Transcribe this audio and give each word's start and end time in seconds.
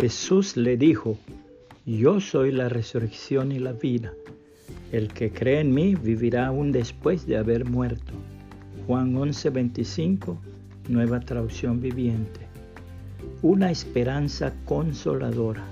Jesús 0.00 0.56
le 0.56 0.76
dijo, 0.76 1.18
yo 1.84 2.20
soy 2.20 2.52
la 2.52 2.68
resurrección 2.68 3.50
y 3.50 3.58
la 3.58 3.72
vida. 3.72 4.12
El 4.92 5.08
que 5.08 5.32
cree 5.32 5.58
en 5.58 5.74
mí 5.74 5.96
vivirá 5.96 6.46
aún 6.46 6.70
después 6.70 7.26
de 7.26 7.36
haber 7.36 7.64
muerto. 7.64 8.12
Juan 8.86 9.16
11:25, 9.16 10.38
nueva 10.88 11.18
traducción 11.18 11.80
viviente. 11.80 12.38
Una 13.42 13.72
esperanza 13.72 14.54
consoladora. 14.66 15.64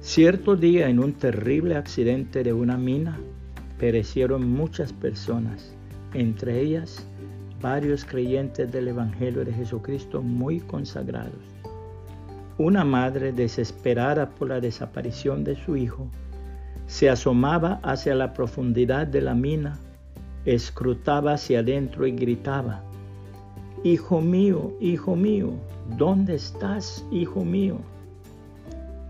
Cierto 0.00 0.56
día 0.56 0.88
en 0.88 0.98
un 0.98 1.12
terrible 1.12 1.76
accidente 1.76 2.42
de 2.42 2.54
una 2.54 2.78
mina, 2.78 3.20
perecieron 3.78 4.50
muchas 4.50 4.94
personas, 4.94 5.74
entre 6.14 6.62
ellas 6.62 7.06
varios 7.60 8.06
creyentes 8.06 8.72
del 8.72 8.88
Evangelio 8.88 9.44
de 9.44 9.52
Jesucristo 9.52 10.22
muy 10.22 10.60
consagrados. 10.60 11.61
Una 12.58 12.84
madre 12.84 13.32
desesperada 13.32 14.28
por 14.30 14.48
la 14.48 14.60
desaparición 14.60 15.42
de 15.42 15.56
su 15.56 15.76
hijo 15.76 16.08
se 16.86 17.08
asomaba 17.08 17.80
hacia 17.82 18.14
la 18.14 18.34
profundidad 18.34 19.06
de 19.06 19.22
la 19.22 19.34
mina, 19.34 19.78
escrutaba 20.44 21.34
hacia 21.34 21.60
adentro 21.60 22.06
y 22.06 22.12
gritaba, 22.12 22.82
Hijo 23.84 24.20
mío, 24.20 24.74
hijo 24.80 25.16
mío, 25.16 25.54
¿dónde 25.96 26.34
estás, 26.34 27.04
hijo 27.10 27.44
mío? 27.44 27.78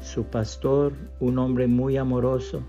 Su 0.00 0.24
pastor, 0.24 0.92
un 1.20 1.38
hombre 1.38 1.66
muy 1.66 1.96
amoroso, 1.96 2.62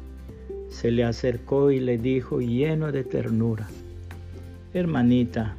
se 0.70 0.90
le 0.90 1.03
acercó 1.03 1.72
y 1.72 1.80
le 1.80 1.98
dijo 1.98 2.42
lleno 2.42 2.92
de 2.92 3.03
ternura, 3.03 3.67
Hermanita, 4.73 5.55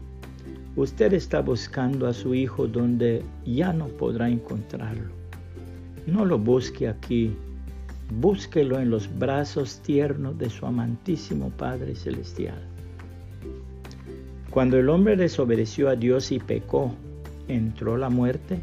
Usted 0.76 1.12
está 1.12 1.40
buscando 1.40 2.08
a 2.08 2.12
su 2.12 2.34
hijo 2.34 2.66
donde 2.66 3.22
ya 3.46 3.72
no 3.72 3.86
podrá 3.86 4.28
encontrarlo. 4.28 5.12
No 6.04 6.24
lo 6.24 6.36
busque 6.36 6.88
aquí, 6.88 7.36
búsquelo 8.10 8.80
en 8.80 8.90
los 8.90 9.08
brazos 9.16 9.78
tiernos 9.80 10.36
de 10.36 10.50
su 10.50 10.66
amantísimo 10.66 11.50
Padre 11.50 11.94
Celestial. 11.94 12.60
Cuando 14.50 14.76
el 14.76 14.88
hombre 14.88 15.16
desobedeció 15.16 15.88
a 15.88 15.94
Dios 15.94 16.32
y 16.32 16.40
pecó, 16.40 16.92
entró 17.46 17.96
la 17.96 18.10
muerte, 18.10 18.60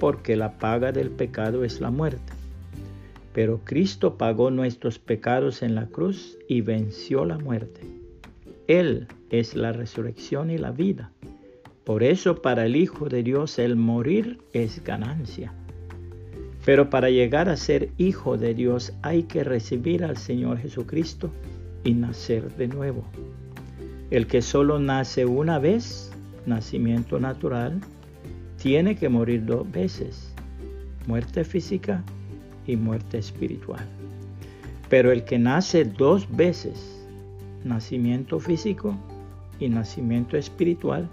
porque 0.00 0.36
la 0.36 0.58
paga 0.58 0.90
del 0.90 1.10
pecado 1.10 1.62
es 1.62 1.80
la 1.80 1.90
muerte. 1.90 2.32
Pero 3.32 3.60
Cristo 3.64 4.18
pagó 4.18 4.50
nuestros 4.50 4.98
pecados 4.98 5.62
en 5.62 5.76
la 5.76 5.86
cruz 5.86 6.36
y 6.48 6.62
venció 6.62 7.24
la 7.24 7.38
muerte. 7.38 7.80
Él 8.66 9.06
es 9.30 9.54
la 9.54 9.72
resurrección 9.72 10.50
y 10.50 10.58
la 10.58 10.70
vida. 10.70 11.10
Por 11.84 12.02
eso 12.02 12.40
para 12.40 12.64
el 12.64 12.76
Hijo 12.76 13.08
de 13.08 13.22
Dios 13.22 13.58
el 13.58 13.76
morir 13.76 14.38
es 14.52 14.82
ganancia. 14.82 15.52
Pero 16.64 16.88
para 16.88 17.10
llegar 17.10 17.50
a 17.50 17.58
ser 17.58 17.90
hijo 17.98 18.38
de 18.38 18.54
Dios 18.54 18.94
hay 19.02 19.24
que 19.24 19.44
recibir 19.44 20.02
al 20.02 20.16
Señor 20.16 20.58
Jesucristo 20.58 21.30
y 21.84 21.92
nacer 21.92 22.56
de 22.56 22.68
nuevo. 22.68 23.04
El 24.10 24.26
que 24.26 24.40
solo 24.40 24.78
nace 24.78 25.26
una 25.26 25.58
vez, 25.58 26.10
nacimiento 26.46 27.20
natural, 27.20 27.80
tiene 28.56 28.96
que 28.96 29.10
morir 29.10 29.44
dos 29.44 29.70
veces, 29.70 30.32
muerte 31.06 31.44
física 31.44 32.02
y 32.66 32.76
muerte 32.76 33.18
espiritual. 33.18 33.84
Pero 34.88 35.12
el 35.12 35.24
que 35.24 35.38
nace 35.38 35.84
dos 35.84 36.34
veces, 36.34 37.06
nacimiento 37.62 38.40
físico 38.40 38.96
y 39.60 39.68
nacimiento 39.68 40.38
espiritual, 40.38 41.10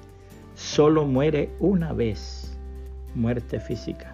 solo 0.62 1.06
muere 1.06 1.50
una 1.60 1.92
vez, 1.92 2.56
muerte 3.16 3.60
física. 3.60 4.14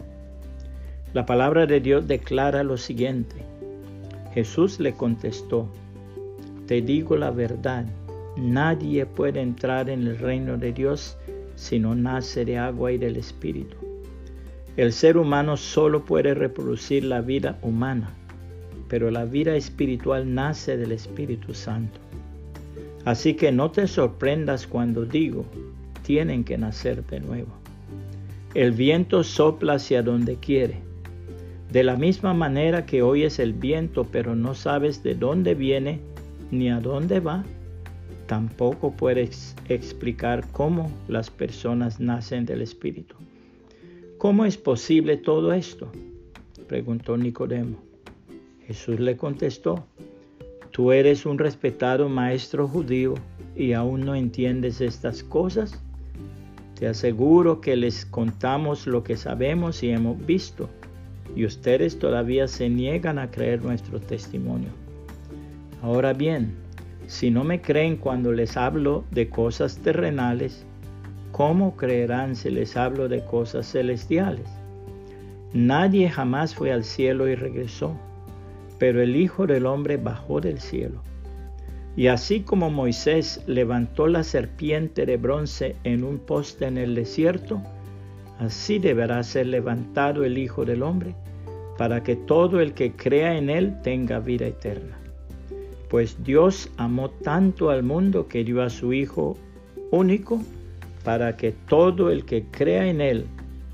La 1.14 1.26
palabra 1.26 1.66
de 1.66 1.82
Dios 1.82 2.08
declara 2.08 2.64
lo 2.64 2.78
siguiente. 2.78 3.36
Jesús 4.34 4.80
le 4.80 4.94
contestó, 4.94 5.68
te 6.66 6.82
digo 6.82 7.18
la 7.18 7.32
verdad, 7.32 7.86
nadie 8.38 9.06
puede 9.06 9.42
entrar 9.42 9.90
en 9.90 10.08
el 10.08 10.18
reino 10.18 10.58
de 10.58 10.72
Dios 10.72 11.18
si 11.56 11.80
no 11.80 11.96
nace 11.96 12.46
de 12.46 12.58
agua 12.58 12.94
y 12.94 12.98
del 12.98 13.18
Espíritu. 13.18 13.76
El 14.78 14.94
ser 14.94 15.18
humano 15.18 15.58
solo 15.58 16.06
puede 16.06 16.34
reproducir 16.34 17.04
la 17.04 17.20
vida 17.22 17.58
humana, 17.62 18.12
pero 18.88 19.12
la 19.12 19.26
vida 19.26 19.56
espiritual 19.56 20.34
nace 20.34 20.78
del 20.78 20.94
Espíritu 20.94 21.54
Santo. 21.54 22.00
Así 23.04 23.34
que 23.34 23.52
no 23.52 23.72
te 23.72 23.88
sorprendas 23.88 24.66
cuando 24.66 25.06
digo, 25.06 25.46
tienen 26.08 26.46
que 26.46 26.58
nacer 26.58 27.06
de 27.06 27.20
nuevo. 27.20 27.50
El 28.54 28.72
viento 28.72 29.26
sopla 29.26 29.74
hacia 29.74 30.02
donde 30.02 30.38
quiere. 30.38 30.78
De 31.70 31.84
la 31.84 31.98
misma 31.98 32.34
manera 32.34 32.86
que 32.86 33.02
oyes 33.02 33.40
el 33.40 33.52
viento 33.52 34.06
pero 34.10 34.34
no 34.34 34.56
sabes 34.56 35.04
de 35.04 35.16
dónde 35.16 35.54
viene 35.54 36.00
ni 36.50 36.70
a 36.70 36.80
dónde 36.80 37.20
va, 37.20 37.44
tampoco 38.26 38.94
puedes 38.94 39.54
explicar 39.68 40.48
cómo 40.54 40.90
las 41.10 41.30
personas 41.30 42.00
nacen 42.00 42.46
del 42.46 42.62
Espíritu. 42.62 43.18
¿Cómo 44.18 44.46
es 44.46 44.56
posible 44.56 45.18
todo 45.18 45.52
esto? 45.52 45.92
preguntó 46.70 47.18
Nicodemo. 47.18 47.80
Jesús 48.66 48.98
le 49.02 49.18
contestó, 49.18 49.86
tú 50.72 50.94
eres 50.94 51.26
un 51.26 51.38
respetado 51.38 52.08
maestro 52.08 52.66
judío 52.66 53.16
y 53.58 53.74
aún 53.74 54.06
no 54.06 54.16
entiendes 54.16 54.80
estas 54.80 55.22
cosas. 55.22 55.84
Te 56.80 56.88
aseguro 56.88 57.60
que 57.60 57.76
les 57.76 58.06
contamos 58.06 58.86
lo 58.86 59.04
que 59.04 59.18
sabemos 59.18 59.82
y 59.82 59.90
hemos 59.90 60.24
visto, 60.28 60.70
y 61.36 61.44
ustedes 61.44 61.98
todavía 61.98 62.48
se 62.48 62.70
niegan 62.70 63.18
a 63.18 63.32
creer 63.32 63.64
nuestro 63.64 64.00
testimonio. 64.00 64.70
Ahora 65.82 66.14
bien, 66.14 66.54
si 67.08 67.32
no 67.32 67.44
me 67.44 67.62
creen 67.62 67.98
cuando 67.98 68.32
les 68.32 68.58
hablo 68.58 69.06
de 69.10 69.28
cosas 69.28 69.78
terrenales, 69.80 70.68
¿cómo 71.32 71.76
creerán 71.76 72.36
si 72.36 72.52
les 72.52 72.78
hablo 72.78 73.10
de 73.10 73.26
cosas 73.26 73.72
celestiales? 73.72 74.48
Nadie 75.54 76.12
jamás 76.12 76.54
fue 76.54 76.72
al 76.72 76.84
cielo 76.84 77.28
y 77.28 77.34
regresó, 77.34 77.98
pero 78.78 79.02
el 79.02 79.16
Hijo 79.16 79.48
del 79.48 79.66
Hombre 79.66 79.98
bajó 79.98 80.42
del 80.42 80.60
cielo. 80.60 81.02
Y 81.98 82.08
así 82.08 82.42
como 82.42 82.70
Moisés 82.70 83.42
levantó 83.48 84.06
la 84.06 84.24
serpiente 84.24 85.08
de 85.08 85.18
bronce 85.18 85.76
en 85.84 86.04
un 86.04 86.20
poste 86.20 86.68
en 86.68 86.78
el 86.78 86.94
desierto, 86.94 87.60
así 88.38 88.78
deberá 88.78 89.24
ser 89.24 89.48
levantado 89.48 90.24
el 90.24 90.38
Hijo 90.38 90.64
del 90.64 90.84
Hombre, 90.84 91.16
para 91.76 92.04
que 92.04 92.16
todo 92.16 92.62
el 92.62 92.76
que 92.76 92.92
crea 92.92 93.36
en 93.36 93.50
él 93.50 93.82
tenga 93.82 94.20
vida 94.20 94.46
eterna. 94.46 94.96
Pues 95.90 96.24
Dios 96.24 96.70
amó 96.78 97.10
tanto 97.10 97.72
al 97.72 97.82
mundo 97.82 98.28
que 98.28 98.44
dio 98.44 98.62
a 98.62 98.70
su 98.70 98.94
Hijo 98.94 99.36
único, 99.90 100.40
para 101.04 101.36
que 101.36 101.52
todo 101.52 102.12
el 102.12 102.26
que 102.26 102.44
crea 102.44 102.88
en 102.88 103.02
él 103.02 103.26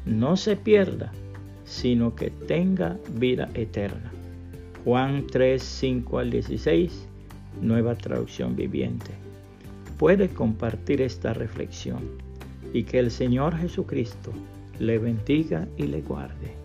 no 0.06 0.38
se 0.38 0.56
pierda, 0.56 1.12
sino 1.66 2.16
que 2.16 2.30
tenga 2.30 2.98
vida 3.16 3.50
eterna. 3.54 4.14
Juan 4.86 5.28
3, 5.28 5.62
5 5.62 6.20
al 6.20 6.30
16 6.30 7.10
nueva 7.62 7.96
traducción 7.96 8.56
viviente. 8.56 9.12
Puede 9.98 10.30
compartir 10.30 11.02
esta 11.02 11.34
reflexión 11.34 12.02
y 12.74 12.84
que 12.84 13.00
el 13.00 13.12
Señor 13.12 13.58
Jesucristo 13.58 14.32
le 14.80 14.98
bendiga 14.98 15.68
y 15.78 15.84
le 15.84 16.02
guarde. 16.02 16.63